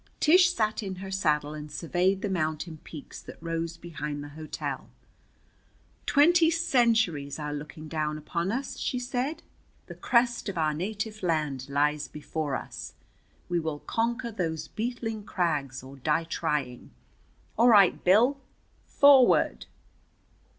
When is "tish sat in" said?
0.19-0.95